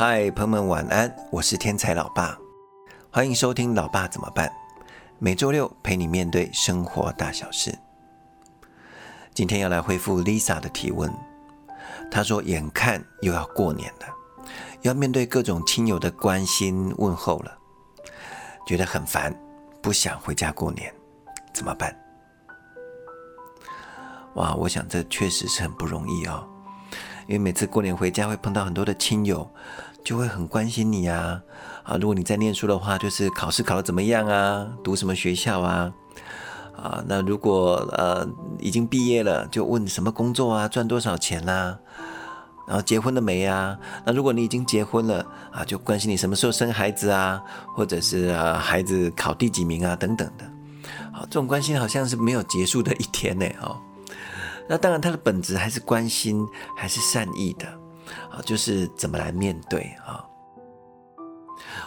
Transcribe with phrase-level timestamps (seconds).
[0.00, 2.38] 嗨，朋友们晚安，我是天才老爸，
[3.10, 4.46] 欢迎收听《老爸怎么办》，
[5.18, 7.76] 每周六陪你面对生活大小事。
[9.34, 11.12] 今天要来回复 Lisa 的提问，
[12.12, 14.06] 她说：“眼看又要过年了，
[14.82, 17.58] 要面对各种亲友的关心问候了，
[18.64, 19.36] 觉得很烦，
[19.82, 20.94] 不想回家过年，
[21.52, 21.92] 怎么办？”
[24.34, 26.48] 哇，我想这确实是很不容易哦。
[27.28, 29.46] 因为每次过年回家会碰到很多的亲友，
[30.02, 31.42] 就会很关心你啊
[31.84, 31.98] 啊！
[31.98, 34.66] 如果你在念书的话，就是考试考得怎么样啊？
[34.82, 35.92] 读什么学校啊？
[36.74, 38.26] 啊，那如果呃
[38.58, 40.66] 已经毕业了，就问什么工作啊？
[40.66, 41.78] 赚多少钱啊？
[42.66, 43.78] 然后结婚了没呀？
[44.06, 47.42] 那如果你已经结婚了啊，就关心你什么时候生孩子啊？
[47.76, 49.94] 或者是啊孩子考第几名啊？
[49.94, 50.50] 等等的。
[51.12, 53.76] 好，这种关心好像是没有结束的一天呢，哦。
[54.68, 56.46] 那当然，他的本质还是关心，
[56.76, 57.66] 还是善意的，
[58.30, 60.24] 啊，就是怎么来面对啊。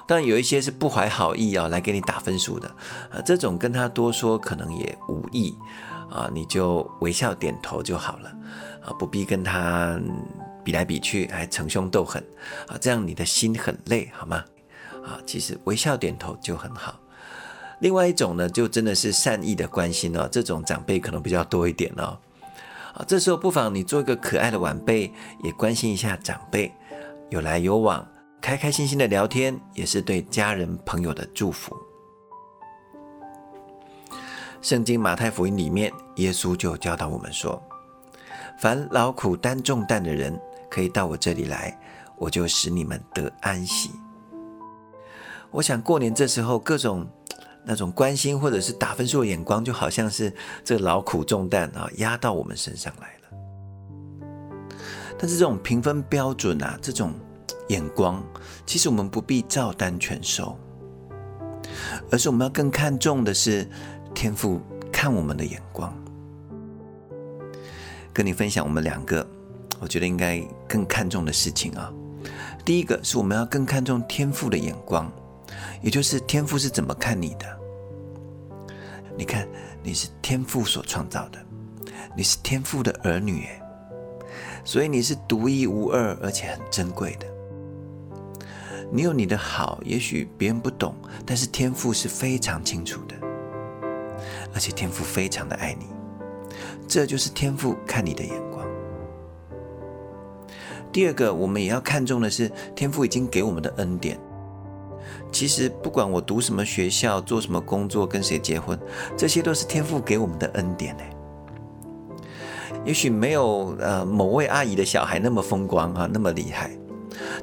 [0.07, 2.67] 当然有一些是不怀好意啊，来给你打分数的，
[3.11, 5.55] 啊，这种跟他多说可能也无益，
[6.09, 8.29] 啊，你就微笑点头就好了，
[8.83, 9.99] 啊，不必跟他
[10.63, 12.21] 比来比去，还逞凶斗狠，
[12.67, 14.43] 啊，这样你的心很累，好吗？
[15.05, 16.99] 啊，其实微笑点头就很好。
[17.79, 22.17] 另外一种呢，就真的是善意的关心哦，这种长辈可能比较多一点哦。
[22.93, 26.73] 啊，这时候不妨你做一个可爱的晚辈，也关心一下长辈，
[27.29, 28.05] 有来有往，
[28.41, 31.75] 开开心心的聊天，也是对家人朋友的祝福。
[34.61, 37.63] 圣经马太福音里面，耶稣就教导我们说
[38.59, 40.37] ：“凡劳苦担重担的人，
[40.69, 41.79] 可以到我这里来，
[42.17, 43.91] 我就使你们得安息。”
[45.49, 47.07] 我想过年这时候各种。
[47.63, 53.21] 那种关心或者是打分数的眼光，就好像是这劳苦重担啊压到我们身上来了。
[55.17, 57.13] 但是这种评分标准啊，这种
[57.69, 58.23] 眼光，
[58.65, 60.57] 其实我们不必照单全收，
[62.09, 63.69] 而是我们要更看重的是
[64.15, 64.59] 天赋
[64.91, 65.95] 看我们的眼光。
[68.11, 69.25] 跟你分享我们两个，
[69.79, 71.93] 我觉得应该更看重的事情啊。
[72.65, 75.11] 第一个是我们要更看重天赋的眼光。
[75.81, 77.45] 也就是天赋是怎么看你的？
[79.17, 79.47] 你看，
[79.83, 81.39] 你是天赋所创造的，
[82.15, 83.47] 你是天赋的儿女，
[84.63, 87.27] 所以你是独一无二而且很珍贵的。
[88.91, 90.95] 你有你的好，也许别人不懂，
[91.25, 93.15] 但是天赋是非常清楚的，
[94.53, 95.85] 而且天赋非常的爱你，
[96.87, 98.65] 这就是天赋看你的眼光。
[100.91, 104.19] 第二个，我们也要看重的是天赋已经给我们的恩典。
[105.31, 108.77] 其实不管我读什么学校、做什么工作、跟谁结婚，
[109.17, 111.03] 这些都是天父给我们的恩典呢。
[112.83, 116.71] 也许没有呃某位阿姨的小孩那么风光啊，那么厉害，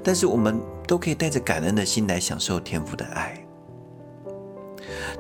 [0.03, 3.39] 但是我们都可以带着感恩的心来享受天父的爱。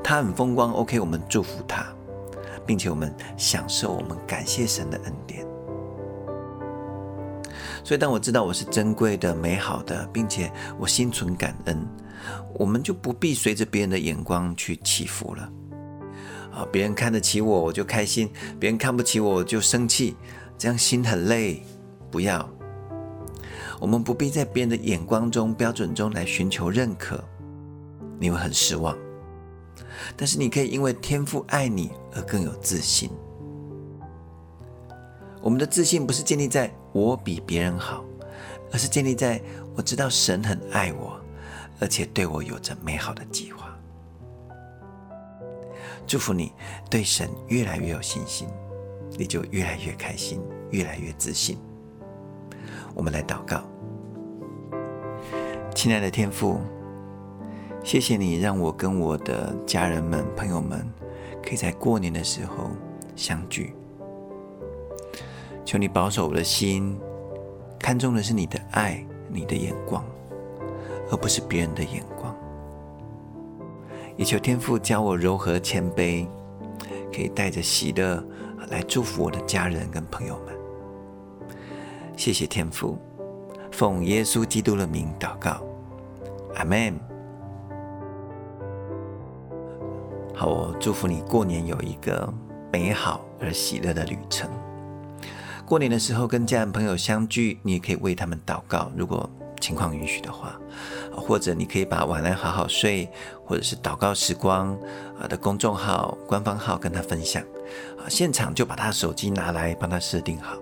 [0.02, 1.86] 他很风光，OK，我们祝福他，
[2.66, 5.46] 并且我们享受我们感谢神的恩典。
[7.88, 11.88] 所以当我知道我是珍贵的、美好的，并且我心存感恩。
[12.52, 15.50] 我们就不必随着别人的眼光去起伏了，
[16.52, 18.28] 啊，别人看得起我，我就开心；
[18.60, 20.14] 别人看不起我，我就生气，
[20.58, 21.62] 这样心很累。
[22.10, 22.46] 不要，
[23.80, 27.24] 我们不必在别人的眼光中、标准中来寻求认可，
[28.20, 28.94] 你会很失望。
[30.14, 33.08] 但是你可以因为天父爱你而更有自信。
[35.40, 38.04] 我们的自信不是建立在我比别人好，
[38.72, 39.40] 而是建立在
[39.76, 41.18] 我知道神很爱我。
[41.80, 43.72] 而且对我有着美好的计划，
[46.08, 46.52] 祝福你
[46.90, 48.48] 对神越来越有信心，
[49.16, 50.40] 你就越来越开心，
[50.70, 51.56] 越来越自信。
[52.94, 53.62] 我们来祷告，
[55.72, 56.58] 亲爱的天父，
[57.84, 60.84] 谢谢你让我跟我的家人们、朋友们
[61.40, 62.72] 可以在过年的时候
[63.14, 63.72] 相聚。
[65.68, 66.98] 求你保守我的心，
[67.78, 70.02] 看重的是你的爱，你的眼光。
[71.10, 72.34] 而不是别人的眼光，
[74.16, 76.26] 也求天父教我柔和谦卑，
[77.14, 78.24] 可以带着喜乐
[78.70, 80.56] 来祝福我的家人跟朋友们。
[82.16, 82.96] 谢谢天父，
[83.70, 85.62] 奉耶稣基督的名祷告，
[86.54, 86.98] 阿门。
[90.34, 92.32] 好，我祝福你过年有一个
[92.72, 94.48] 美好而喜乐的旅程。
[95.68, 98.90] 过年的时候跟家人朋友相聚，你也可以为他们祷告。
[98.96, 99.28] 如果
[99.60, 100.58] 情况允许的话，
[101.14, 103.06] 或者你可以把晚安好好睡，
[103.44, 104.74] 或者是祷告时光
[105.20, 107.42] 啊的公众号、官方号跟他分享
[107.98, 110.56] 啊，现场就把他手机拿来帮他设定好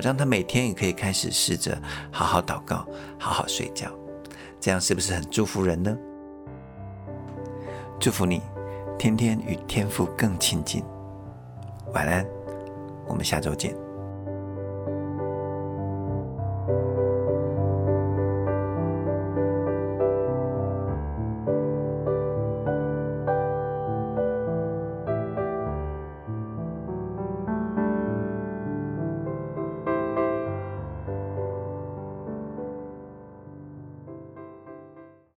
[0.00, 1.76] 让他每天也可以开始试着
[2.12, 2.86] 好好祷告，
[3.18, 3.90] 好好睡觉，
[4.60, 5.96] 这样是不是很祝福人呢？
[7.98, 8.40] 祝福你，
[8.96, 10.84] 天天与天父更亲近。
[11.92, 12.24] 晚安，
[13.08, 13.74] 我们下周见。